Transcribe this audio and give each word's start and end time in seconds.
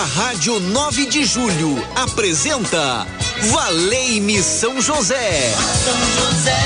A 0.00 0.04
Rádio 0.04 0.58
9 0.58 1.04
de 1.04 1.26
Julho 1.26 1.86
apresenta 1.94 3.06
Valei-me 3.52 4.42
São 4.42 4.80
José. 4.80 5.52
São 5.84 6.24
José. 6.24 6.56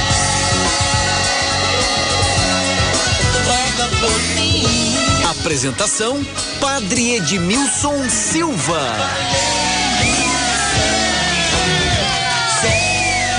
Apresentação: 5.41 6.25
Padre 6.61 7.17
Edmilson 7.17 8.09
Silva. 8.09 8.81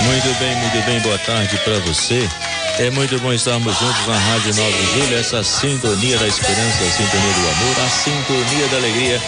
Muito 0.03 0.39
bem, 0.39 0.55
muito 0.57 0.85
bem, 0.85 0.99
boa 0.99 1.17
tarde 1.19 1.57
para 1.59 1.79
você. 1.79 2.29
É 2.77 2.89
muito 2.89 3.17
bom 3.19 3.31
estarmos 3.31 3.73
juntos 3.79 4.05
na 4.05 4.17
Rádio 4.17 4.53
9 4.53 4.71
de 4.71 4.85
Julho, 4.91 5.17
essa 5.17 5.41
sintonia 5.45 6.17
da 6.17 6.27
esperança, 6.27 6.83
a 6.83 6.91
sintonia 6.91 7.33
do 7.33 7.49
amor, 7.49 7.85
a 7.85 7.89
sintonia 7.89 8.67
da 8.67 8.77
alegria, 8.77 9.21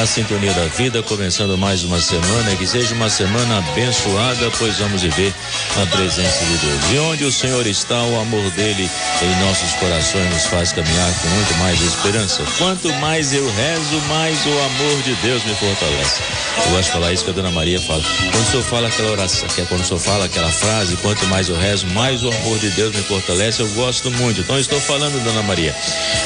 a 0.00 0.06
sintonia 0.06 0.54
da 0.54 0.64
vida, 0.68 1.02
começando 1.02 1.58
mais 1.58 1.84
uma 1.84 2.00
semana, 2.00 2.56
que 2.56 2.66
seja 2.66 2.94
uma 2.94 3.10
semana 3.10 3.58
abençoada, 3.58 4.50
pois 4.58 4.78
vamos 4.78 5.02
viver 5.02 5.34
a 5.82 5.86
presença 5.94 6.46
de 6.46 6.56
Deus. 6.56 6.92
E 6.94 6.98
onde 7.00 7.24
o 7.24 7.32
Senhor 7.32 7.66
está, 7.66 8.02
o 8.04 8.18
amor 8.20 8.50
dele 8.52 8.88
em 9.20 9.44
nossos 9.44 9.72
corações 9.74 10.30
nos 10.30 10.46
faz 10.46 10.72
caminhar 10.72 11.12
com 11.20 11.28
muito 11.28 11.54
mais 11.58 11.78
esperança. 11.82 12.42
Quanto 12.56 12.90
mais 12.94 13.34
eu 13.34 13.44
rezo, 13.52 14.00
mais 14.08 14.46
o 14.46 14.50
amor 14.50 15.02
de 15.02 15.14
Deus 15.16 15.44
me 15.44 15.54
fortalece. 15.56 16.22
Eu 16.64 16.70
gosto 16.70 16.84
de 16.84 16.92
falar 16.92 17.12
isso 17.12 17.24
que 17.24 17.30
a 17.30 17.34
Dona 17.34 17.50
Maria 17.50 17.78
fala. 17.82 18.02
Quando 18.02 18.46
o 18.46 18.50
Senhor 18.50 18.64
fala 18.64 18.88
aquela 18.88 19.10
oração, 19.10 19.46
é 19.58 19.62
quando 19.66 19.82
o 19.82 19.84
Senhor 19.84 20.00
fala 20.00 20.24
aquela 20.24 20.50
frase, 20.50 20.96
quanto 20.96 21.26
mais 21.26 21.50
eu 21.50 21.58
rezo, 21.58 21.86
mais 21.88 22.22
o 22.22 22.32
amor 22.32 22.58
de 22.58 22.70
Deus 22.70 22.93
me 22.94 23.02
fortalece, 23.02 23.60
eu 23.60 23.68
gosto 23.70 24.10
muito. 24.10 24.40
Então 24.40 24.58
estou 24.58 24.80
falando, 24.80 25.22
Dona 25.22 25.42
Maria. 25.42 25.74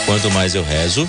Quanto 0.07 0.31
mais 0.31 0.55
eu 0.55 0.63
rezo, 0.63 1.09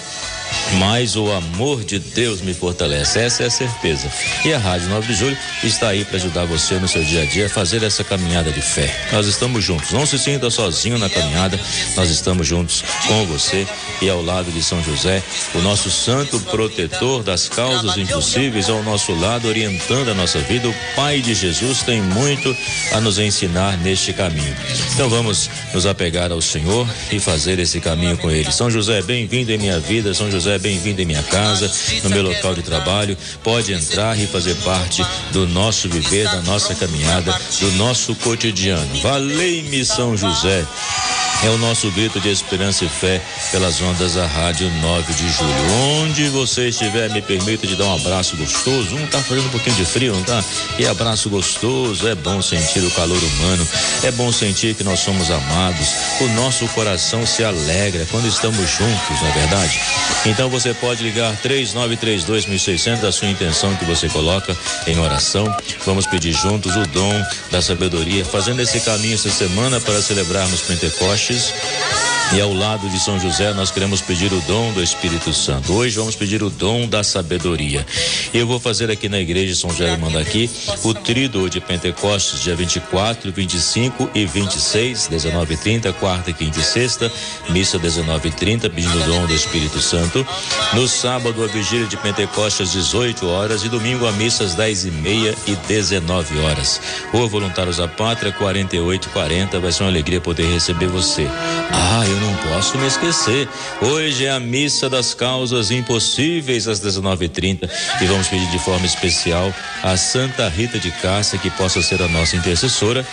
mais 0.80 1.16
o 1.16 1.32
amor 1.32 1.84
de 1.84 2.00
Deus 2.00 2.42
me 2.42 2.54
fortalece. 2.54 3.20
Essa 3.20 3.44
é 3.44 3.46
a 3.48 3.50
certeza. 3.50 4.12
E 4.46 4.54
a 4.54 4.58
Rádio 4.58 4.90
9 4.90 5.08
de 5.08 5.14
Julho 5.14 5.38
está 5.64 5.90
aí 5.90 6.06
para 6.06 6.18
ajudar 6.18 6.46
você 6.46 6.76
no 6.76 6.88
seu 6.88 7.04
dia 7.04 7.24
a 7.24 7.26
dia 7.26 7.46
a 7.48 7.50
fazer 7.50 7.84
essa 7.84 8.04
caminhada 8.04 8.52
de 8.52 8.62
fé. 8.62 8.94
Nós 9.12 9.28
estamos 9.28 9.64
juntos. 9.64 9.92
Não 9.92 10.06
se 10.06 10.18
sinta 10.18 10.50
sozinho 10.50 10.98
na 10.98 11.10
caminhada. 11.10 11.60
Nós 11.96 12.10
estamos 12.10 12.48
juntos 12.48 12.84
com 13.08 13.26
você 13.26 13.68
e 14.02 14.10
ao 14.10 14.22
lado 14.22 14.52
de 14.52 14.64
São 14.64 14.82
José, 14.84 15.22
o 15.54 15.60
nosso 15.60 15.90
santo 15.90 16.40
protetor 16.42 17.24
das 17.24 17.50
causas 17.50 17.98
impossíveis 17.98 18.70
ao 18.70 18.82
nosso 18.84 19.14
lado, 19.14 19.48
orientando 19.48 20.10
a 20.10 20.14
nossa 20.14 20.40
vida. 20.40 20.70
O 20.70 20.76
Pai 20.96 21.22
de 21.22 21.34
Jesus 21.34 21.84
tem 21.84 22.02
muito 22.02 22.56
a 22.94 23.02
nos 23.02 23.20
ensinar 23.20 23.78
neste 23.80 24.14
caminho. 24.14 24.56
Então 24.94 25.10
vamos 25.10 25.50
nos 25.74 25.86
apegar 25.86 26.32
ao 26.32 26.42
Senhor 26.42 26.88
e 27.12 27.20
fazer 27.20 27.60
esse 27.60 27.80
caminho 27.80 28.18
com 28.18 28.32
Ele. 28.32 28.52
São 28.52 28.70
José, 28.70 29.02
bem-vindo 29.02 29.52
em 29.52 29.58
minha 29.58 29.80
vida. 29.80 30.14
São 30.14 30.32
José, 30.32 30.39
bem-vindo 30.60 31.02
em 31.02 31.06
minha 31.06 31.24
casa, 31.24 31.70
no 32.04 32.10
meu 32.10 32.24
local 32.24 32.56
de 32.56 32.62
trabalho. 32.62 33.18
Pode 33.44 33.74
entrar 33.74 34.18
e 34.18 34.26
fazer 34.28 34.56
parte 34.58 35.06
do 35.32 35.48
nosso 35.48 35.90
viver, 35.90 36.26
da 36.26 36.42
nossa 36.42 36.74
caminhada, 36.76 37.38
do 37.60 37.72
nosso 37.74 38.16
cotidiano. 38.16 39.02
Valei-me 39.02 39.84
São 39.84 40.16
José. 40.16 40.66
É 41.42 41.50
o 41.50 41.58
nosso 41.58 41.90
grito 41.92 42.20
de 42.20 42.28
esperança 42.28 42.84
e 42.84 42.90
fé 42.90 43.22
pelas 43.50 43.82
ondas 43.82 44.16
da 44.16 44.28
Rádio 44.28 44.70
9 44.82 45.14
de 45.14 45.30
Julho. 45.30 45.72
Onde 46.02 46.28
você 46.28 46.68
estiver, 46.68 47.10
me 47.12 47.22
permita 47.22 47.66
de 47.66 47.78
dar 47.78 47.86
um 47.86 47.96
abraço 47.96 48.36
gostoso. 48.36 48.94
Um 48.94 49.08
tá 49.08 49.20
fazendo 49.20 49.48
um 49.48 49.50
pouquinho 49.50 49.78
de 49.78 49.86
frio, 49.86 50.14
não 50.14 50.24
tá? 50.24 50.44
E 50.78 50.86
abraço 50.86 51.30
gostoso, 51.30 52.06
é 52.10 52.14
bom 52.14 52.42
sentir 52.42 52.80
o 52.80 52.92
calor 52.92 53.18
humano, 53.18 53.66
é 54.04 54.12
bom 54.12 54.34
sentir 54.34 54.76
que 54.76 54.84
nós 54.84 55.00
somos 55.00 55.32
amados. 55.32 55.88
O 56.20 56.28
nosso 56.34 56.68
coração 56.70 57.26
se 57.26 57.42
alegra 57.42 58.06
quando 58.12 58.28
estamos 58.28 58.70
juntos, 58.70 59.22
não 59.22 59.30
é 59.30 59.32
verdade? 59.32 59.80
Então 60.26 60.50
você 60.50 60.74
pode 60.74 61.02
ligar 61.02 61.34
3932 61.38 62.48
1600 62.48 63.06
a 63.06 63.14
sua 63.14 63.30
intenção 63.30 63.74
que 63.78 63.86
você 63.86 64.10
coloca 64.10 64.56
em 64.86 65.00
oração. 65.00 65.46
Vamos 65.86 66.06
pedir 66.06 66.34
juntos 66.34 66.76
o 66.76 66.86
dom 66.88 67.26
da 67.50 67.62
sabedoria, 67.62 68.26
fazendo 68.26 68.62
esse 68.62 68.82
caminho 68.82 69.16
essa 69.16 69.30
semana 69.30 69.80
para 69.80 70.02
celebrarmos 70.02 70.60
E 72.32 72.40
ao 72.40 72.54
lado 72.54 72.88
de 72.90 73.00
São 73.00 73.20
José, 73.20 73.52
nós 73.56 73.72
queremos 73.72 74.02
pedir 74.02 74.32
o 74.32 74.40
dom 74.42 74.72
do 74.74 74.84
Espírito 74.84 75.34
Santo. 75.34 75.74
Hoje 75.74 75.96
vamos 75.96 76.16
pedir 76.16 76.44
o 76.44 76.50
dom 76.50 76.88
da 76.88 77.04
sabedoria. 77.04 77.84
Eu 78.32 78.46
vou 78.46 78.60
fazer 78.60 78.92
aqui 78.92 79.10
na 79.10 79.20
igreja 79.20 79.56
São 79.56 79.72
José 79.72 79.98
manda 79.98 80.20
aqui 80.20 80.48
o 80.84 80.94
tríduo 80.94 81.50
de 81.50 81.60
Pentecostes, 81.60 82.42
dia 82.42 82.56
24, 82.56 83.32
25 83.32 84.12
e 84.14 84.28
26, 84.28 85.08
19 85.08 85.56
e 85.56 85.58
30, 85.58 85.94
quarta, 85.94 86.32
quinta 86.32 86.60
e 86.60 86.64
sexta, 86.64 87.12
missa 87.50 87.80
19 87.80 88.28
e 88.28 88.32
30, 88.32 88.70
pedindo 88.70 89.00
o 89.00 89.06
dom 89.06 89.26
do 89.26 89.34
Espírito 89.34 89.80
Santo. 89.80 90.26
No 90.74 90.88
sábado, 90.88 91.44
a 91.44 91.48
vigília 91.48 91.88
de 91.88 91.98
Pentecostes, 91.98 92.72
18 92.74 93.28
horas, 93.28 93.64
e 93.64 93.70
domingo, 93.70 94.06
a 94.06 94.12
missa 94.12 94.44
às 94.44 94.54
10 94.54 94.86
e 94.86 94.92
meia 94.92 95.36
e 95.48 95.56
19 95.56 96.40
horas. 96.42 96.80
O 97.12 97.28
Voluntários 97.28 97.78
da 97.78 97.88
Pátria, 97.88 98.32
48 98.32 99.08
e 99.08 99.12
40, 99.12 99.60
vai 99.60 99.72
ser 99.72 99.82
uma 99.82 99.90
alegria 99.90 100.22
poder 100.22 100.46
receber 100.46 100.88
você. 100.88 101.19
Ah, 101.28 102.06
eu 102.08 102.20
não 102.20 102.36
posso 102.36 102.78
me 102.78 102.88
esquecer. 102.88 103.48
Hoje 103.82 104.26
é 104.26 104.32
a 104.32 104.40
missa 104.40 104.90
das 104.90 105.14
causas 105.14 105.72
impossíveis 105.72 106.68
às 106.68 106.80
19:30 106.80 107.70
e 108.02 108.06
vamos 108.06 108.28
pedir 108.28 108.50
de 108.52 108.60
forma 108.60 108.86
especial 108.86 109.54
a 109.84 109.98
Santa 109.98 110.48
Rita 110.48 110.80
de 110.80 110.92
Cássia 110.92 111.40
que 111.40 111.50
possa 111.52 111.82
ser 111.82 112.02
a 112.02 112.08
nossa 112.08 112.36
intercessora 112.36 113.06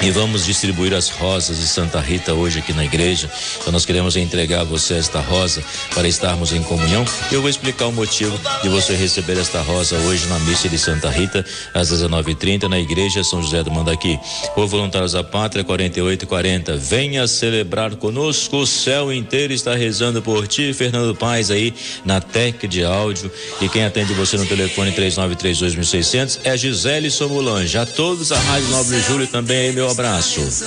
e 0.00 0.10
vamos 0.10 0.46
distribuir 0.46 0.94
as 0.94 1.08
rosas 1.08 1.58
de 1.58 1.66
Santa 1.66 2.00
Rita 2.00 2.34
hoje 2.34 2.58
aqui 2.58 2.72
na 2.72 2.84
igreja. 2.84 3.30
Então 3.60 3.72
nós 3.72 3.84
queremos 3.84 4.16
entregar 4.16 4.60
a 4.60 4.64
você 4.64 4.94
esta 4.94 5.20
rosa 5.20 5.62
para 5.94 6.08
estarmos 6.08 6.52
em 6.52 6.62
comunhão. 6.62 7.04
Eu 7.30 7.40
vou 7.40 7.50
explicar 7.50 7.86
o 7.86 7.92
motivo 7.92 8.38
de 8.62 8.68
você 8.68 8.94
receber 8.94 9.38
esta 9.38 9.60
rosa 9.62 9.96
hoje 9.96 10.26
na 10.26 10.38
missa 10.40 10.68
de 10.68 10.78
Santa 10.78 11.10
Rita 11.10 11.44
às 11.74 11.90
19:30 11.90 12.68
na 12.68 12.78
igreja 12.78 13.22
São 13.22 13.42
José 13.42 13.62
do 13.62 13.70
Mandaqui. 13.70 14.18
O 14.56 14.66
Voluntários 14.66 15.12
da 15.12 15.22
Pátria 15.22 15.64
4840. 15.64 16.76
Venha 16.76 17.26
celebrar 17.26 17.94
conosco. 17.96 18.58
O 18.58 18.66
céu 18.66 19.12
inteiro 19.12 19.52
está 19.52 19.74
rezando 19.74 20.22
por 20.22 20.46
ti, 20.46 20.72
Fernando 20.72 21.14
Paz 21.14 21.50
aí 21.50 21.74
na 22.04 22.20
Tec 22.20 22.66
de 22.66 22.84
áudio. 22.84 23.30
E 23.60 23.68
quem 23.68 23.84
atende 23.84 24.12
você 24.14 24.36
no 24.36 24.46
telefone 24.46 24.92
3932.600 24.92 26.40
é 26.44 26.56
Gisele 26.56 27.10
Somulange. 27.10 27.78
A 27.78 27.86
todos 27.86 28.32
a 28.32 28.38
Rádio 28.38 28.68
Nobre 28.68 29.00
Júlio 29.00 29.26
também 29.26 29.68
é 29.68 29.72
meu 29.72 29.81
abraço. 29.88 30.40
Se 30.50 30.64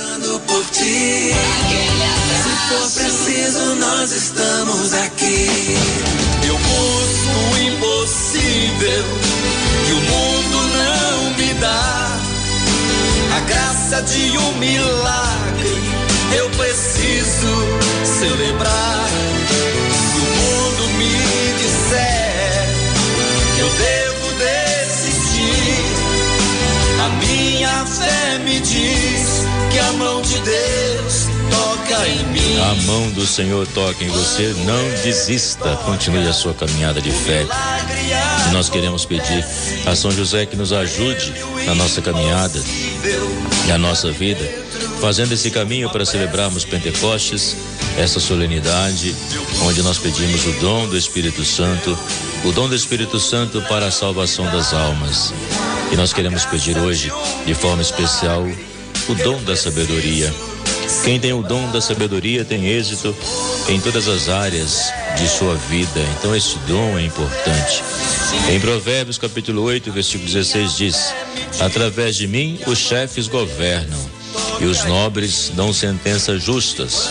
for 2.68 2.90
preciso, 2.94 3.74
nós 3.76 4.12
estamos 4.12 4.94
aqui. 4.94 5.76
Eu 6.46 6.56
busco 6.58 7.36
o 7.52 7.56
impossível 7.58 9.04
que 9.86 9.92
o 9.92 10.00
mundo 10.00 10.58
não 10.76 11.30
me 11.36 11.54
dá. 11.54 12.18
A 13.36 13.40
graça 13.40 14.02
de 14.02 14.38
um 14.38 14.52
milagre 14.58 15.82
eu 16.36 16.50
preciso 16.50 17.54
celebrar. 18.04 19.25
Me 28.46 28.60
diz 28.60 29.44
que 29.72 29.78
a 29.80 29.92
mão 29.94 30.22
de 30.22 30.38
Deus 30.38 31.26
toca 31.50 32.06
em 32.06 32.24
mim. 32.26 32.58
A 32.60 32.74
mão 32.82 33.10
do 33.10 33.26
Senhor 33.26 33.66
toca 33.74 34.04
em 34.04 34.08
você, 34.08 34.54
não 34.64 35.02
desista, 35.02 35.76
continue 35.84 36.28
a 36.28 36.32
sua 36.32 36.54
caminhada 36.54 37.02
de 37.02 37.10
fé. 37.10 37.44
Nós 38.52 38.70
queremos 38.70 39.04
pedir 39.04 39.44
a 39.84 39.96
São 39.96 40.12
José 40.12 40.46
que 40.46 40.54
nos 40.54 40.72
ajude 40.72 41.34
na 41.66 41.74
nossa 41.74 42.00
caminhada 42.00 42.62
e 43.66 43.72
a 43.72 43.78
nossa 43.78 44.12
vida, 44.12 44.44
fazendo 45.00 45.32
esse 45.32 45.50
caminho 45.50 45.90
para 45.90 46.06
celebrarmos 46.06 46.64
Pentecostes, 46.64 47.56
essa 47.98 48.20
solenidade, 48.20 49.12
onde 49.64 49.82
nós 49.82 49.98
pedimos 49.98 50.46
o 50.46 50.52
dom 50.60 50.86
do 50.86 50.96
Espírito 50.96 51.44
Santo, 51.44 51.98
o 52.44 52.52
dom 52.52 52.68
do 52.68 52.76
Espírito 52.76 53.18
Santo 53.18 53.60
para 53.62 53.86
a 53.86 53.90
salvação 53.90 54.44
das 54.52 54.72
almas. 54.72 55.34
E 55.90 55.96
nós 55.96 56.12
queremos 56.12 56.44
pedir 56.44 56.76
hoje, 56.78 57.12
de 57.46 57.54
forma 57.54 57.82
especial, 57.82 58.46
o 59.08 59.14
dom 59.14 59.42
da 59.42 59.56
sabedoria. 59.56 60.32
Quem 61.04 61.18
tem 61.18 61.32
o 61.32 61.42
dom 61.42 61.70
da 61.70 61.80
sabedoria 61.80 62.44
tem 62.44 62.66
êxito 62.66 63.14
em 63.68 63.80
todas 63.80 64.08
as 64.08 64.28
áreas 64.28 64.92
de 65.16 65.28
sua 65.28 65.54
vida. 65.54 66.00
Então 66.18 66.34
esse 66.34 66.58
dom 66.66 66.98
é 66.98 67.04
importante. 67.04 67.82
Em 68.50 68.60
Provérbios 68.60 69.18
capítulo 69.18 69.62
8, 69.62 69.90
versículo 69.92 70.26
16 70.26 70.76
diz: 70.76 71.14
Através 71.60 72.16
de 72.16 72.26
mim 72.26 72.58
os 72.66 72.78
chefes 72.78 73.28
governam 73.28 73.98
e 74.60 74.64
os 74.64 74.84
nobres 74.84 75.52
dão 75.54 75.72
sentenças 75.72 76.42
justas. 76.42 77.08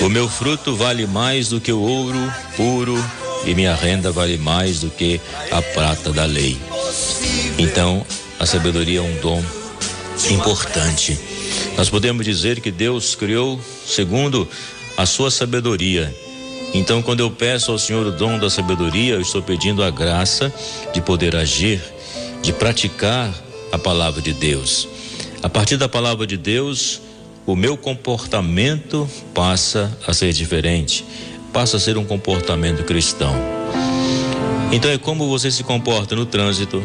O 0.00 0.08
meu 0.08 0.28
fruto 0.28 0.76
vale 0.76 1.06
mais 1.06 1.48
do 1.48 1.60
que 1.60 1.72
o 1.72 1.80
ouro 1.80 2.32
puro 2.56 2.96
e 3.44 3.54
minha 3.54 3.74
renda 3.74 4.12
vale 4.12 4.38
mais 4.38 4.80
do 4.80 4.90
que 4.90 5.20
a 5.50 5.60
prata 5.60 6.12
da 6.12 6.24
lei. 6.24 6.56
Então, 7.58 8.06
a 8.38 8.46
sabedoria 8.46 9.00
é 9.00 9.02
um 9.02 9.20
dom 9.20 9.42
importante. 10.30 11.18
Nós 11.76 11.90
podemos 11.90 12.24
dizer 12.24 12.60
que 12.60 12.70
Deus 12.70 13.14
criou 13.14 13.60
segundo 13.84 14.48
a 14.96 15.06
sua 15.06 15.30
sabedoria 15.30 16.14
Então, 16.74 17.00
quando 17.00 17.20
eu 17.20 17.30
peço 17.30 17.72
ao 17.72 17.78
Senhor 17.78 18.06
o 18.06 18.12
dom 18.12 18.38
da 18.38 18.50
sabedoria, 18.50 19.14
eu 19.14 19.20
estou 19.20 19.42
pedindo 19.42 19.82
a 19.82 19.90
graça 19.90 20.52
de 20.92 21.00
poder 21.00 21.34
agir, 21.34 21.82
de 22.42 22.52
praticar 22.52 23.32
a 23.72 23.78
palavra 23.78 24.20
de 24.20 24.32
Deus. 24.32 24.86
A 25.42 25.48
partir 25.48 25.76
da 25.76 25.88
palavra 25.88 26.26
de 26.26 26.36
Deus, 26.36 27.00
o 27.46 27.56
meu 27.56 27.76
comportamento 27.76 29.08
passa 29.32 29.96
a 30.06 30.12
ser 30.12 30.32
diferente, 30.32 31.04
passa 31.52 31.78
a 31.78 31.80
ser 31.80 31.96
um 31.96 32.04
comportamento 32.04 32.84
cristão. 32.84 33.34
Então 34.70 34.90
é 34.90 34.98
como 34.98 35.26
você 35.26 35.50
se 35.50 35.64
comporta 35.64 36.14
no 36.14 36.26
trânsito, 36.26 36.82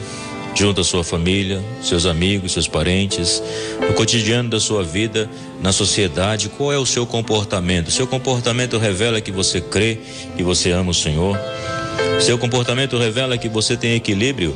junto 0.55 0.81
à 0.81 0.83
sua 0.83 1.03
família, 1.03 1.63
seus 1.81 2.05
amigos, 2.05 2.51
seus 2.51 2.67
parentes, 2.67 3.41
no 3.81 3.93
cotidiano 3.93 4.49
da 4.49 4.59
sua 4.59 4.83
vida, 4.83 5.29
na 5.61 5.71
sociedade, 5.71 6.49
qual 6.49 6.71
é 6.71 6.77
o 6.77 6.85
seu 6.85 7.05
comportamento? 7.05 7.89
Seu 7.91 8.05
comportamento 8.05 8.77
revela 8.77 9.19
que 9.19 9.31
você 9.31 9.59
crê, 9.59 9.97
que 10.37 10.43
você 10.43 10.71
ama 10.71 10.91
o 10.91 10.93
Senhor. 10.93 11.37
Seu 12.19 12.37
comportamento 12.37 12.97
revela 12.97 13.37
que 13.37 13.49
você 13.49 13.75
tem 13.75 13.95
equilíbrio 13.95 14.55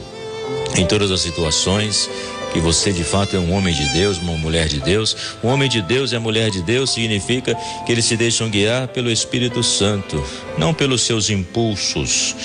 em 0.75 0.85
todas 0.85 1.11
as 1.11 1.21
situações, 1.21 2.09
que 2.53 2.59
você 2.59 2.91
de 2.91 3.03
fato 3.03 3.35
é 3.35 3.39
um 3.39 3.51
homem 3.53 3.73
de 3.73 3.85
Deus, 3.93 4.17
uma 4.19 4.37
mulher 4.37 4.67
de 4.67 4.79
Deus. 4.79 5.15
Um 5.43 5.47
homem 5.47 5.67
de 5.67 5.81
Deus 5.81 6.11
e 6.11 6.15
a 6.15 6.19
mulher 6.19 6.49
de 6.49 6.61
Deus 6.61 6.91
significa 6.91 7.55
que 7.85 7.91
eles 7.91 8.05
se 8.05 8.15
deixam 8.15 8.49
guiar 8.49 8.87
pelo 8.87 9.11
Espírito 9.11 9.63
Santo, 9.63 10.23
não 10.57 10.73
pelos 10.73 11.01
seus 11.01 11.29
impulsos, 11.29 12.35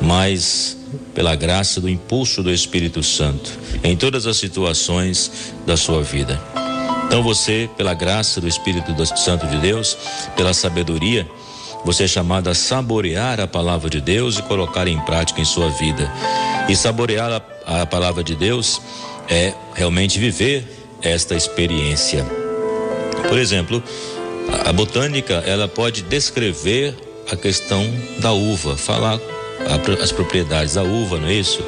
mas 0.00 0.76
pela 1.14 1.34
graça 1.34 1.80
do 1.80 1.88
impulso 1.88 2.42
do 2.42 2.50
Espírito 2.50 3.02
Santo 3.02 3.50
em 3.82 3.96
todas 3.96 4.26
as 4.26 4.36
situações 4.36 5.52
da 5.66 5.76
sua 5.76 6.02
vida. 6.02 6.40
Então 7.06 7.22
você, 7.22 7.68
pela 7.76 7.94
graça 7.94 8.40
do 8.40 8.48
Espírito 8.48 8.92
Santo 9.16 9.46
de 9.46 9.58
Deus, 9.58 9.96
pela 10.36 10.52
sabedoria, 10.54 11.28
você 11.84 12.04
é 12.04 12.08
chamado 12.08 12.48
a 12.48 12.54
saborear 12.54 13.38
a 13.40 13.46
palavra 13.46 13.90
de 13.90 14.00
Deus 14.00 14.38
e 14.38 14.42
colocar 14.42 14.88
em 14.88 14.98
prática 15.00 15.40
em 15.40 15.44
sua 15.44 15.68
vida. 15.70 16.10
E 16.68 16.74
saborear 16.74 17.30
a, 17.66 17.82
a 17.82 17.86
palavra 17.86 18.24
de 18.24 18.34
Deus 18.34 18.80
é 19.28 19.52
realmente 19.74 20.18
viver 20.18 20.64
esta 21.02 21.34
experiência. 21.34 22.24
Por 23.28 23.38
exemplo, 23.38 23.82
a 24.64 24.72
botânica 24.72 25.34
ela 25.46 25.68
pode 25.68 26.02
descrever 26.02 26.94
a 27.30 27.36
questão 27.36 27.84
da 28.18 28.32
uva, 28.32 28.76
falar 28.76 29.20
as 30.00 30.12
propriedades 30.12 30.74
da 30.74 30.82
uva, 30.82 31.18
não 31.18 31.28
é 31.28 31.34
isso? 31.34 31.62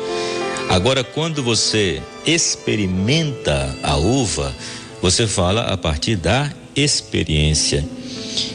Agora, 0.68 1.04
quando 1.04 1.42
você 1.42 2.02
experimenta 2.26 3.74
a 3.82 3.96
uva, 3.96 4.54
você 5.00 5.26
fala 5.26 5.62
a 5.62 5.76
partir 5.76 6.16
da 6.16 6.52
experiência. 6.74 7.84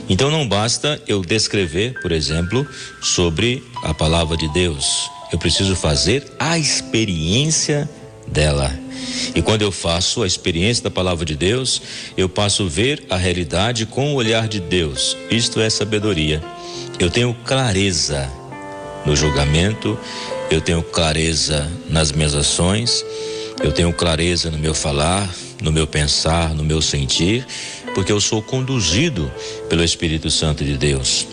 Então 0.10 0.30
não 0.30 0.48
basta 0.48 1.02
eu 1.08 1.22
descrever, 1.22 2.00
por 2.02 2.12
exemplo, 2.12 2.68
sobre 3.02 3.64
a 3.84 3.94
palavra 3.94 4.36
de 4.36 4.48
Deus. 4.50 5.10
Eu 5.32 5.40
preciso 5.40 5.76
fazer 5.76 6.30
a 6.38 6.58
experiência 6.58 7.90
dela. 8.28 8.72
E 9.34 9.42
quando 9.42 9.62
eu 9.62 9.72
faço 9.72 10.22
a 10.22 10.28
experiência 10.28 10.84
da 10.84 10.92
palavra 10.92 11.26
de 11.26 11.36
Deus, 11.36 11.82
eu 12.18 12.28
passo 12.30 12.64
a 12.64 12.68
ver 12.68 13.06
a 13.10 13.18
realidade 13.18 13.86
com 13.86 14.14
o 14.14 14.16
olhar 14.16 14.48
de 14.48 14.60
Deus. 14.60 15.18
Isto 15.30 15.60
é 15.60 15.70
sabedoria. 15.70 16.44
Eu 17.00 17.10
tenho 17.10 17.34
clareza 17.46 18.30
no 19.06 19.16
julgamento, 19.16 19.98
eu 20.50 20.62
tenho 20.62 20.84
clareza 20.84 21.70
nas 21.90 22.12
minhas 22.12 22.36
ações, 22.36 23.06
eu 23.64 23.72
tenho 23.72 23.92
clareza 23.94 24.50
no 24.52 24.58
meu 24.58 24.74
falar, 24.74 25.30
no 25.62 25.72
meu 25.72 25.86
pensar, 25.88 26.54
no 26.54 26.64
meu 26.64 26.82
sentir, 26.82 27.46
porque 27.94 28.12
eu 28.12 28.20
sou 28.20 28.42
conduzido 28.42 29.32
pelo 29.70 29.84
Espírito 29.84 30.30
Santo 30.30 30.64
de 30.64 30.78
Deus. 30.78 31.28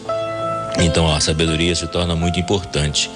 Então 0.81 1.13
a 1.13 1.21
sabedoria 1.21 1.75
se 1.75 1.87
torna 1.87 2.15
muito 2.15 2.39
importante. 2.39 3.11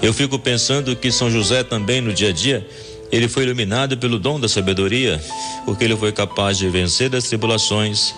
Eu 0.00 0.12
fico 0.12 0.38
pensando 0.38 0.94
que 0.94 1.10
São 1.10 1.30
José 1.30 1.62
também 1.64 2.00
no 2.00 2.12
dia 2.12 2.28
a 2.30 2.32
dia 2.32 2.66
ele 3.12 3.28
foi 3.28 3.42
iluminado 3.44 3.98
pelo 3.98 4.18
dom 4.18 4.40
da 4.40 4.48
sabedoria, 4.48 5.22
porque 5.66 5.84
ele 5.84 5.94
foi 5.94 6.12
capaz 6.12 6.56
de 6.56 6.66
vencer 6.70 7.14
as 7.14 7.24
tribulações, 7.24 8.14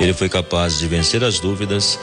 ele 0.00 0.14
foi 0.14 0.26
capaz 0.26 0.78
de 0.78 0.88
vencer 0.88 1.22
as 1.22 1.38
dúvidas 1.38 1.98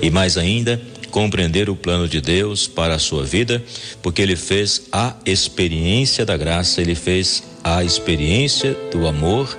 e 0.00 0.08
mais 0.08 0.38
ainda, 0.38 0.80
compreender 1.14 1.70
o 1.70 1.76
plano 1.76 2.08
de 2.08 2.20
Deus 2.20 2.66
para 2.66 2.96
a 2.96 2.98
sua 2.98 3.22
vida, 3.22 3.62
porque 4.02 4.20
ele 4.20 4.34
fez 4.34 4.88
a 4.90 5.14
experiência 5.24 6.26
da 6.26 6.36
graça, 6.36 6.80
ele 6.80 6.96
fez 6.96 7.44
a 7.62 7.84
experiência 7.84 8.76
do 8.90 9.06
amor 9.06 9.56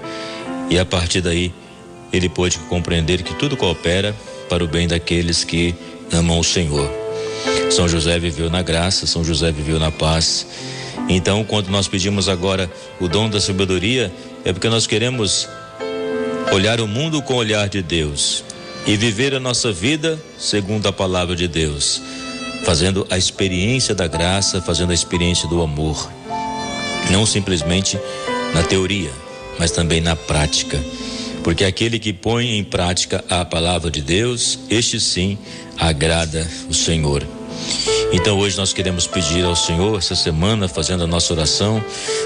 e 0.70 0.78
a 0.78 0.86
partir 0.86 1.22
daí 1.22 1.54
ele 2.12 2.28
pôde 2.28 2.60
compreender 2.68 3.24
que 3.24 3.34
tudo 3.36 3.56
coopera 3.56 4.14
para 4.50 4.66
o 4.66 4.68
bem 4.68 4.86
daqueles 4.86 5.46
que 5.46 5.74
amam 6.12 6.40
o 6.40 6.44
Senhor. 6.44 6.92
São 7.72 7.88
José 7.88 8.20
viveu 8.20 8.50
na 8.50 8.62
graça, 8.62 9.08
São 9.08 9.24
José 9.24 9.50
viveu 9.50 9.80
na 9.80 9.92
paz. 9.92 10.46
Então, 11.08 11.42
quando 11.46 11.70
nós 11.70 11.88
pedimos 11.88 12.28
agora 12.28 12.70
o 13.00 13.08
dom 13.08 13.30
da 13.30 13.40
sabedoria, 13.40 14.12
é 14.44 14.52
porque 14.52 14.68
nós 14.68 14.86
queremos 14.86 15.48
olhar 16.52 16.82
o 16.82 16.88
mundo 16.88 17.22
com 17.22 17.36
o 17.36 17.38
olhar 17.38 17.70
de 17.70 17.82
Deus 17.82 18.44
e 18.86 18.96
viver 18.96 19.34
a 19.34 19.40
nossa 19.40 19.72
vida 19.72 20.22
segundo 20.38 20.88
a 20.88 20.94
palavra 20.94 21.36
de 21.36 21.48
Deus, 21.48 22.02
fazendo 22.64 23.06
a 23.10 23.18
experiência 23.18 23.96
da 23.96 24.08
graça, 24.08 24.62
fazendo 24.62 24.92
a 24.92 24.94
experiência 24.94 25.48
do 25.48 25.62
amor, 25.62 26.10
não 27.12 27.26
simplesmente 27.26 28.00
na 28.54 28.64
teoria, 28.64 29.12
mas 29.58 29.72
também 29.72 30.02
na 30.02 30.16
prática. 30.16 30.80
Porque 31.44 31.64
aquele 31.64 32.00
que 32.00 32.12
põe 32.12 32.58
em 32.58 32.64
prática 32.64 33.24
a 33.30 33.46
palavra 33.46 33.92
de 33.92 34.02
Deus, 34.02 34.60
este 34.70 35.00
sim 35.00 35.38
agrada 35.78 36.48
o 36.70 36.74
Senhor. 36.74 37.26
Então 38.12 38.38
hoje 38.38 38.58
nós 38.58 38.74
queremos 38.74 39.08
pedir 39.08 39.44
ao 39.44 39.56
Senhor, 39.56 39.98
essa 39.98 40.16
semana, 40.16 40.68
fazendo 40.68 41.04
a 41.04 41.08
nossa 41.08 41.34
oração, 41.34 41.84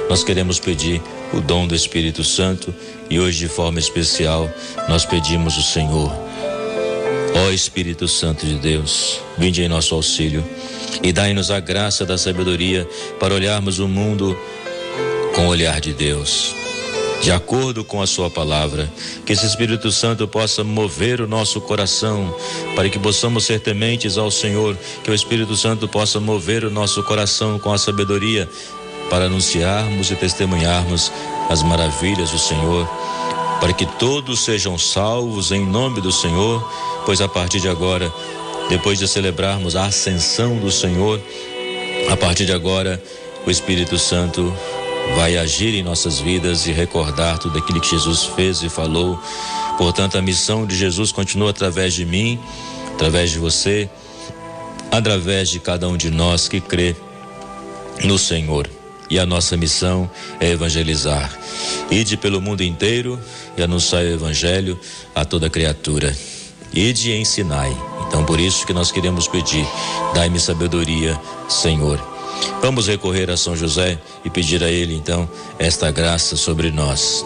nós 0.10 0.24
queremos 0.24 0.60
pedir 0.60 1.02
o 1.34 1.40
dom 1.40 1.68
do 1.68 1.76
Espírito 1.76 2.24
Santo 2.24 2.74
e 3.10 3.20
hoje 3.20 3.40
de 3.40 3.48
forma 3.48 3.80
especial 3.80 4.50
nós 4.88 5.06
pedimos 5.06 5.58
o 5.58 5.64
Senhor. 5.64 6.29
Ó 7.36 7.50
Espírito 7.52 8.08
Santo 8.08 8.46
de 8.46 8.56
Deus, 8.56 9.20
vinde 9.38 9.62
em 9.62 9.68
nosso 9.68 9.96
auxílio 9.96 10.44
e 11.04 11.12
dai-nos 11.12 11.52
a 11.52 11.60
graça 11.60 12.06
da 12.06 12.18
sabedoria 12.18 12.88
para 13.20 13.34
olharmos 13.34 13.80
o 13.80 13.88
mundo 13.88 14.38
com 15.36 15.46
o 15.46 15.50
olhar 15.50 15.80
de 15.80 15.94
Deus 15.94 16.56
de 17.22 17.32
acordo 17.32 17.84
com 17.84 18.02
a 18.02 18.08
Sua 18.08 18.30
palavra. 18.30 18.90
Que 19.26 19.34
esse 19.34 19.46
Espírito 19.46 19.92
Santo 19.92 20.28
possa 20.28 20.64
mover 20.64 21.22
o 21.22 21.28
nosso 21.28 21.60
coração, 21.62 22.34
para 22.76 22.90
que 22.90 22.98
possamos 22.98 23.46
ser 23.46 23.60
tementes 23.60 24.18
ao 24.18 24.32
Senhor. 24.32 24.78
Que 25.04 25.12
o 25.12 25.14
Espírito 25.14 25.56
Santo 25.56 25.88
possa 25.88 26.20
mover 26.20 26.64
o 26.64 26.72
nosso 26.72 27.04
coração 27.04 27.60
com 27.60 27.72
a 27.72 27.78
sabedoria, 27.78 28.50
para 29.10 29.26
anunciarmos 29.26 30.12
e 30.12 30.16
testemunharmos 30.16 31.12
as 31.50 31.64
maravilhas 31.64 32.32
do 32.32 32.40
Senhor. 32.40 32.88
Para 33.60 33.74
que 33.74 33.86
todos 33.86 34.42
sejam 34.42 34.78
salvos 34.78 35.52
em 35.52 35.66
nome 35.66 36.02
do 36.02 36.12
Senhor, 36.12 36.66
pois 37.06 37.22
a 37.22 37.28
partir 37.28 37.60
de 37.60 37.68
agora, 37.68 38.12
depois 38.70 39.00
de 39.00 39.08
celebrarmos 39.08 39.76
a 39.76 39.86
ascensão 39.86 40.58
do 40.58 40.72
Senhor, 40.72 41.20
a 42.10 42.16
partir 42.16 42.46
de 42.46 42.54
agora, 42.54 43.02
o 43.46 43.52
Espírito 43.52 43.98
Santo 43.98 44.54
vai 45.16 45.38
agir 45.38 45.76
em 45.76 45.84
nossas 45.84 46.20
vidas 46.20 46.68
e 46.68 46.72
recordar 46.72 47.38
tudo 47.38 47.58
aquilo 47.58 47.82
que 47.82 47.90
Jesus 47.90 48.26
fez 48.26 48.62
e 48.64 48.70
falou. 48.70 49.20
Portanto, 49.78 50.18
a 50.18 50.22
missão 50.22 50.66
de 50.66 50.76
Jesus 50.76 51.12
continua 51.12 51.50
através 51.50 51.94
de 51.94 52.06
mim, 52.06 52.40
através 52.94 53.32
de 53.32 53.40
você, 53.40 53.90
através 54.92 55.50
de 55.50 55.60
cada 55.60 55.88
um 55.88 55.98
de 55.98 56.10
nós 56.10 56.48
que 56.48 56.60
crê 56.62 56.96
no 58.04 58.18
Senhor. 58.18 58.79
E 59.10 59.18
a 59.18 59.26
nossa 59.26 59.58
missão 59.58 60.10
é 60.40 60.50
evangelizar. 60.52 61.32
Ide 61.90 62.16
pelo 62.18 62.42
mundo 62.42 62.62
inteiro 62.62 63.20
e 63.58 63.64
anunciar 63.64 64.04
o 64.04 64.14
evangelho 64.14 64.80
a 65.16 65.26
toda 65.26 65.50
criatura. 65.50 66.16
Ide 66.72 67.12
e 67.12 67.20
ensinai. 67.20 67.76
Então, 68.08 68.24
por 68.24 68.40
isso 68.40 68.66
que 68.66 68.74
nós 68.74 68.92
queremos 68.92 69.28
pedir: 69.28 69.66
dai-me 70.14 70.40
sabedoria, 70.40 71.20
Senhor 71.48 72.00
Vamos 72.62 72.88
recorrer 72.88 73.30
a 73.30 73.38
São 73.38 73.56
José 73.56 73.98
e 74.24 74.30
pedir 74.30 74.64
a 74.64 74.70
ele 74.70 74.94
então 74.94 75.30
esta 75.58 75.92
graça 75.92 76.36
sobre 76.36 76.72
nós. 76.72 77.24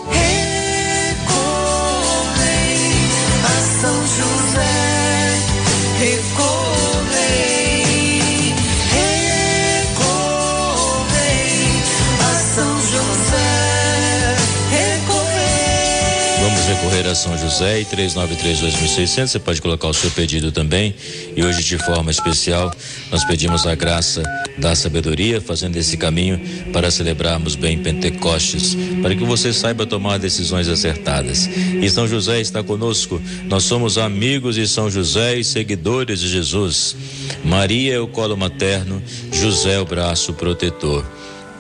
A 16.94 16.94
São 16.94 16.94
José, 16.94 16.94
Vamos 16.94 17.02
recorrer 17.02 17.04
recorrer 17.04 17.08
a 17.08 17.16
São 17.16 17.38
José 17.38 17.82
e 17.82 17.86
393-2600. 17.86 19.28
Você 19.28 19.40
pode 19.40 19.62
colocar 19.62 19.88
o 19.88 19.94
seu 19.94 20.12
pedido 20.12 20.52
também. 20.52 20.94
E 21.36 21.44
hoje, 21.44 21.64
de 21.64 21.78
forma 21.78 22.12
especial, 22.12 22.72
nós 23.12 23.24
pedimos 23.26 23.66
a 23.66 23.74
graça 23.74 24.22
da 24.58 24.76
sabedoria, 24.76 25.42
fazendo 25.42 25.76
esse 25.78 25.98
caminho 25.98 26.40
para 26.72 26.92
celebrarmos 26.92 27.56
bem 27.56 27.80
Pentecostes, 27.80 28.78
para 29.02 29.16
que 29.16 29.24
você 29.24 29.52
saiba 29.52 29.86
tomar 29.86 30.20
decisões 30.20 30.68
acertadas. 30.68 31.48
E 31.48 31.90
São 31.90 32.08
José 32.08 32.40
está 32.40 32.62
conosco. 32.62 33.22
Nós 33.46 33.64
somos 33.64 33.98
amigos 33.98 34.56
de 34.56 34.68
São 34.68 34.90
José 34.90 35.38
e 35.38 35.44
seguidores 35.44 36.20
de 36.20 36.28
Jesus. 36.28 36.96
Maria 37.44 37.96
é 37.96 38.00
o 38.00 38.08
colo 38.08 38.38
materno, 38.38 39.02
José 39.32 39.74
é 39.76 39.80
o 39.80 39.86
braço 39.86 40.34
protetor. 40.34 41.06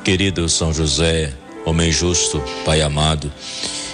Querido 0.03 0.47
São 0.47 0.73
José, 0.73 1.33
homem 1.65 1.91
justo, 1.91 2.43
Pai 2.65 2.81
amado, 2.81 3.31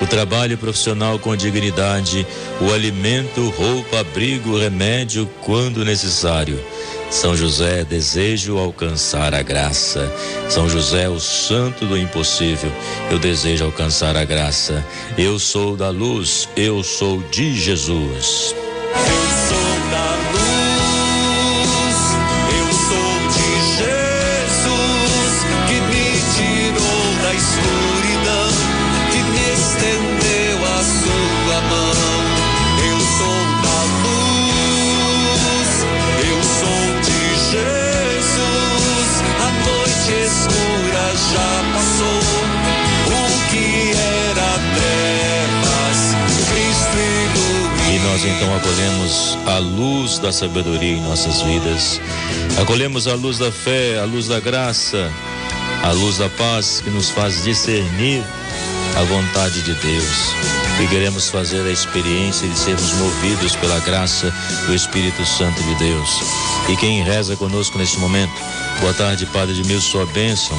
o 0.00 0.06
trabalho 0.06 0.56
profissional 0.56 1.18
com 1.18 1.36
dignidade, 1.36 2.26
o 2.60 2.72
alimento, 2.72 3.50
roupa, 3.50 4.00
abrigo, 4.00 4.58
remédio 4.58 5.28
quando 5.42 5.84
necessário. 5.84 6.58
São 7.10 7.36
José, 7.36 7.84
desejo 7.84 8.56
alcançar 8.56 9.34
a 9.34 9.42
graça. 9.42 10.10
São 10.48 10.68
José, 10.68 11.08
o 11.08 11.18
santo 11.18 11.84
do 11.84 11.98
impossível, 11.98 12.70
eu 13.10 13.18
desejo 13.18 13.64
alcançar 13.64 14.16
a 14.16 14.24
graça. 14.24 14.84
Eu 15.18 15.38
sou 15.38 15.76
da 15.76 15.90
luz, 15.90 16.48
eu 16.56 16.84
sou 16.84 17.20
de 17.30 17.52
Jesus. 17.52 18.54
Nós 48.20 48.24
então 48.26 48.54
acolhemos 48.54 49.38
a 49.46 49.58
luz 49.58 50.18
da 50.18 50.30
sabedoria 50.30 50.92
em 50.92 51.00
nossas 51.00 51.40
vidas, 51.40 52.00
acolhemos 52.60 53.06
a 53.06 53.14
luz 53.14 53.38
da 53.38 53.50
fé, 53.50 53.98
a 53.98 54.04
luz 54.04 54.26
da 54.26 54.38
graça, 54.38 55.10
a 55.82 55.90
luz 55.92 56.18
da 56.18 56.28
paz 56.28 56.82
que 56.84 56.90
nos 56.90 57.08
faz 57.08 57.42
discernir 57.44 58.22
a 58.98 59.02
vontade 59.04 59.62
de 59.62 59.72
Deus. 59.72 60.34
E 60.82 60.86
queremos 60.88 61.30
fazer 61.30 61.62
a 61.62 61.70
experiência 61.70 62.46
de 62.46 62.58
sermos 62.58 62.92
movidos 62.94 63.56
pela 63.56 63.78
graça 63.80 64.30
do 64.66 64.74
Espírito 64.74 65.24
Santo 65.24 65.62
de 65.62 65.74
Deus. 65.76 66.20
E 66.68 66.76
quem 66.76 67.02
reza 67.02 67.36
conosco 67.36 67.78
neste 67.78 67.98
momento, 67.98 68.34
boa 68.80 68.92
tarde, 68.92 69.24
Padre 69.26 69.54
de 69.54 69.64
Mil, 69.64 69.80
sua 69.80 70.04
bênção. 70.06 70.58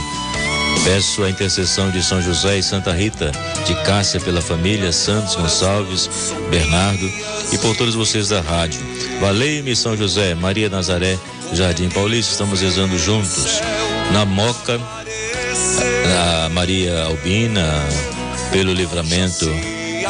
Peço 0.83 1.23
a 1.23 1.29
intercessão 1.29 1.91
de 1.91 2.03
São 2.03 2.21
José 2.21 2.57
e 2.57 2.63
Santa 2.63 2.91
Rita, 2.91 3.31
de 3.65 3.75
Cássia 3.83 4.19
pela 4.19 4.41
família, 4.41 4.91
Santos 4.91 5.35
Gonçalves, 5.35 6.09
Bernardo 6.49 7.09
e 7.51 7.57
por 7.59 7.75
todos 7.75 7.93
vocês 7.93 8.29
da 8.29 8.41
rádio. 8.41 8.79
Valei-me 9.19 9.75
São 9.75 9.95
José, 9.95 10.33
Maria 10.33 10.69
Nazaré, 10.69 11.17
Jardim 11.53 11.89
Paulista, 11.89 12.31
estamos 12.31 12.61
rezando 12.61 12.97
juntos. 12.97 13.61
Na 14.11 14.25
Moca, 14.25 14.79
a 16.45 16.49
Maria 16.49 17.03
Albina, 17.03 17.67
pelo 18.51 18.73
livramento 18.73 19.45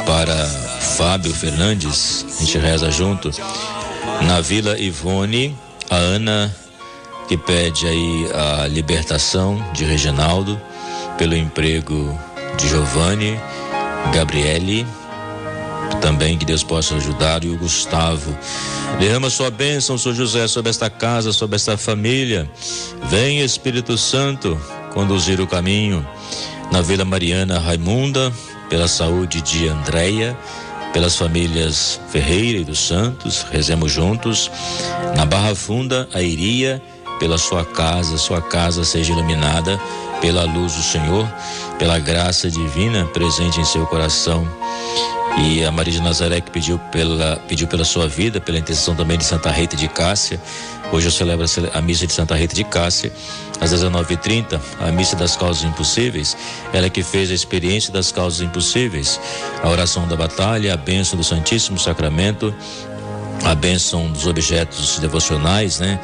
para 0.05 0.47
Fábio 0.97 1.33
Fernandes, 1.33 2.25
a 2.39 2.43
gente 2.43 2.57
reza 2.57 2.89
junto. 2.89 3.29
Na 4.21 4.39
Vila 4.39 4.79
Ivone, 4.79 5.55
a 5.89 5.95
Ana 5.95 6.55
que 7.27 7.37
pede 7.37 7.87
aí 7.87 8.29
a 8.33 8.67
libertação 8.67 9.63
de 9.73 9.85
Reginaldo 9.85 10.59
pelo 11.17 11.35
emprego 11.35 12.17
de 12.57 12.67
Giovanni, 12.67 13.39
Gabriele, 14.13 14.85
também 16.01 16.37
que 16.37 16.45
Deus 16.45 16.63
possa 16.63 16.95
ajudar, 16.95 17.43
e 17.43 17.49
o 17.49 17.57
Gustavo. 17.57 18.35
Derrama 18.99 19.29
sua 19.29 19.49
bênção, 19.49 19.97
São 19.97 20.13
José, 20.13 20.47
sobre 20.47 20.69
esta 20.69 20.89
casa, 20.89 21.31
sobre 21.31 21.55
esta 21.55 21.77
família. 21.77 22.49
Vem, 23.09 23.41
Espírito 23.41 23.97
Santo, 23.97 24.59
conduzir 24.93 25.39
o 25.39 25.47
caminho. 25.47 26.05
Na 26.71 26.81
Vila 26.81 27.05
Mariana 27.05 27.59
Raimunda, 27.59 28.31
pela 28.69 28.87
saúde 28.87 29.41
de 29.41 29.67
Andréia, 29.67 30.37
pelas 30.93 31.15
famílias 31.15 31.99
Ferreira 32.09 32.59
e 32.59 32.63
dos 32.63 32.79
Santos, 32.79 33.45
rezemos 33.51 33.91
juntos. 33.91 34.49
Na 35.15 35.25
Barra 35.25 35.53
Funda, 35.55 36.07
a 36.13 36.21
Iria, 36.21 36.81
pela 37.21 37.37
sua 37.37 37.63
casa, 37.63 38.17
sua 38.17 38.41
casa 38.41 38.83
seja 38.83 39.13
iluminada 39.13 39.79
pela 40.19 40.43
luz 40.43 40.73
do 40.73 40.81
Senhor, 40.81 41.31
pela 41.77 41.99
graça 41.99 42.49
divina 42.49 43.05
presente 43.05 43.59
em 43.59 43.63
seu 43.63 43.85
coração. 43.85 44.47
E 45.37 45.63
a 45.63 45.71
Maria 45.71 45.93
de 45.93 46.01
Nazaré 46.01 46.41
que 46.41 46.49
pediu 46.49 46.79
pela, 46.91 47.35
pediu 47.47 47.67
pela 47.67 47.85
sua 47.85 48.07
vida, 48.07 48.41
pela 48.41 48.57
intercessão 48.57 48.95
também 48.95 49.19
de 49.19 49.23
Santa 49.23 49.51
Rita 49.51 49.75
de 49.77 49.87
Cássia. 49.87 50.41
Hoje 50.91 51.07
eu 51.07 51.11
celebro 51.11 51.45
a 51.71 51.81
missa 51.81 52.07
de 52.07 52.11
Santa 52.11 52.35
Rita 52.35 52.55
de 52.55 52.63
Cássia, 52.63 53.13
às 53.61 53.71
19h30, 53.71 54.59
a 54.79 54.91
missa 54.91 55.15
das 55.15 55.35
causas 55.35 55.63
impossíveis. 55.63 56.35
Ela 56.73 56.89
que 56.89 57.03
fez 57.03 57.29
a 57.29 57.35
experiência 57.35 57.93
das 57.93 58.11
causas 58.11 58.41
impossíveis, 58.41 59.21
a 59.61 59.69
oração 59.69 60.07
da 60.07 60.15
batalha, 60.15 60.73
a 60.73 60.77
bênção 60.77 61.17
do 61.17 61.23
Santíssimo 61.23 61.77
Sacramento, 61.77 62.53
a 63.43 63.55
bênção 63.55 64.11
dos 64.11 64.27
objetos 64.27 64.99
devocionais, 64.99 65.79
né? 65.79 65.99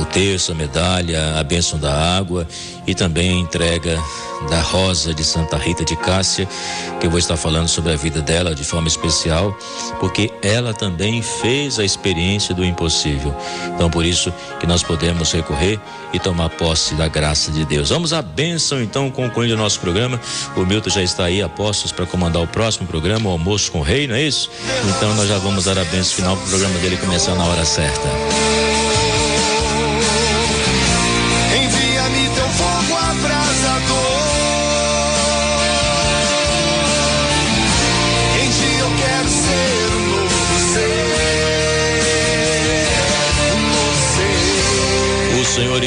O 0.00 0.04
terço, 0.04 0.52
a 0.52 0.54
medalha, 0.54 1.38
a 1.38 1.42
bênção 1.42 1.78
da 1.78 1.92
água 1.92 2.46
e 2.86 2.94
também 2.94 3.30
a 3.30 3.40
entrega 3.40 4.02
da 4.48 4.60
rosa 4.60 5.14
de 5.14 5.24
Santa 5.24 5.56
Rita 5.56 5.84
de 5.84 5.96
Cássia, 5.96 6.46
que 7.00 7.06
eu 7.06 7.10
vou 7.10 7.18
estar 7.18 7.36
falando 7.36 7.68
sobre 7.68 7.92
a 7.92 7.96
vida 7.96 8.20
dela 8.20 8.54
de 8.54 8.64
forma 8.64 8.88
especial, 8.88 9.56
porque 10.00 10.30
ela 10.42 10.74
também 10.74 11.22
fez 11.22 11.78
a 11.78 11.84
experiência 11.84 12.54
do 12.54 12.64
impossível. 12.64 13.34
Então, 13.74 13.90
por 13.90 14.04
isso 14.04 14.32
que 14.60 14.66
nós 14.66 14.82
podemos 14.82 15.32
recorrer 15.32 15.80
e 16.12 16.18
tomar 16.18 16.50
posse 16.50 16.94
da 16.94 17.08
graça 17.08 17.50
de 17.50 17.64
Deus. 17.64 17.88
Vamos 17.88 18.12
à 18.12 18.22
bênção, 18.22 18.82
então, 18.82 19.10
concluindo 19.10 19.54
o 19.54 19.58
nosso 19.58 19.80
programa. 19.80 20.20
O 20.56 20.60
Milton 20.60 20.90
já 20.90 21.02
está 21.02 21.24
aí, 21.24 21.42
apostos, 21.42 21.90
para 21.90 22.06
comandar 22.06 22.42
o 22.42 22.46
próximo 22.46 22.86
programa, 22.86 23.30
o 23.30 23.32
Almoço 23.32 23.72
com 23.72 23.80
o 23.80 23.82
Rei, 23.82 24.06
não 24.06 24.14
é 24.14 24.22
isso? 24.22 24.50
Então, 24.96 25.14
nós 25.14 25.28
já 25.28 25.38
vamos 25.38 25.64
dar 25.64 25.78
a 25.78 25.84
bênção 25.84 26.16
final 26.16 26.36
para 26.36 26.46
o 26.46 26.48
programa 26.48 26.78
dele 26.78 26.96
começar 26.98 27.34
na 27.34 27.44
hora 27.44 27.64
certa. 27.64 28.53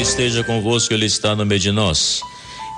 Esteja 0.08 0.42
convosco, 0.42 0.94
Ele 0.94 1.04
está 1.04 1.36
no 1.36 1.44
meio 1.44 1.60
de 1.60 1.70
nós. 1.70 2.22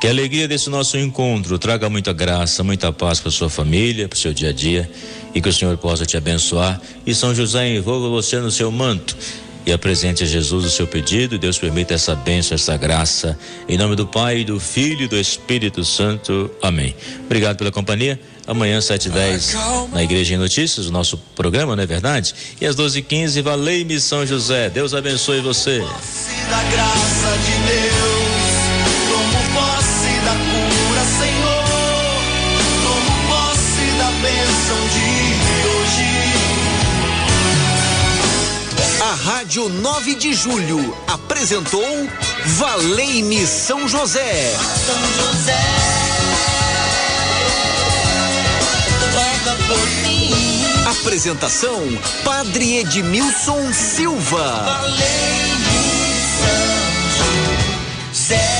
Que 0.00 0.08
a 0.08 0.10
alegria 0.10 0.48
desse 0.48 0.68
nosso 0.68 0.98
encontro 0.98 1.58
traga 1.58 1.88
muita 1.88 2.12
graça, 2.12 2.64
muita 2.64 2.92
paz 2.92 3.20
para 3.20 3.30
sua 3.30 3.48
família, 3.48 4.08
para 4.08 4.16
o 4.16 4.18
seu 4.18 4.32
dia 4.32 4.48
a 4.48 4.52
dia 4.52 4.90
e 5.32 5.40
que 5.40 5.48
o 5.48 5.52
Senhor 5.52 5.76
possa 5.76 6.04
te 6.04 6.16
abençoar. 6.16 6.80
E 7.06 7.14
São 7.14 7.34
José 7.34 7.76
envolva 7.76 8.08
você 8.08 8.38
no 8.38 8.50
seu 8.50 8.72
manto 8.72 9.16
e 9.64 9.72
apresente 9.72 10.24
a 10.24 10.26
Jesus 10.26 10.64
o 10.64 10.70
seu 10.70 10.86
pedido. 10.86 11.38
Deus 11.38 11.56
permita 11.56 11.94
essa 11.94 12.16
bênção, 12.16 12.56
essa 12.56 12.76
graça. 12.76 13.38
Em 13.68 13.78
nome 13.78 13.94
do 13.94 14.06
Pai, 14.06 14.42
do 14.42 14.58
Filho 14.58 15.04
e 15.04 15.08
do 15.08 15.16
Espírito 15.16 15.84
Santo. 15.84 16.50
Amém. 16.60 16.96
Obrigado 17.26 17.58
pela 17.58 17.70
companhia. 17.70 18.18
Amanhã, 18.46 18.78
7h10, 18.78 19.54
na 19.92 20.02
Igreja 20.02 20.34
em 20.34 20.38
Notícias, 20.38 20.86
o 20.86 20.92
nosso 20.92 21.16
programa, 21.36 21.76
não 21.76 21.82
é 21.82 21.86
verdade? 21.86 22.34
E 22.60 22.66
às 22.66 22.74
12h15, 22.74 23.42
Valei-me 23.42 24.00
São 24.00 24.26
José. 24.26 24.68
Deus 24.70 24.92
abençoe 24.94 25.40
você. 25.40 25.78
Da 25.78 26.62
graça 26.64 27.38
de 27.44 27.52
Deus, 27.70 28.50
tomo 29.08 29.40
posse 29.54 30.12
da 30.24 30.34
cura, 30.50 31.04
Senhor. 31.18 31.64
Tomo 32.82 33.14
posse 33.28 33.84
da 33.98 34.10
bênção 34.20 34.80
de 34.94 35.08
hoje. 35.68 36.10
A 39.02 39.14
Rádio 39.14 39.68
9 39.68 40.14
de 40.16 40.32
Julho 40.34 40.96
apresentou 41.06 42.08
Valei-me 42.58 43.46
São 43.46 43.86
José. 43.86 44.52
São 44.86 45.26
José, 45.26 45.62
Apresentação: 50.86 51.80
Padre 52.24 52.78
Edmilson 52.78 53.72
Silva. 53.72 54.42
Valeu, 54.42 54.96
Santo, 56.40 58.14
Zé. 58.14 58.59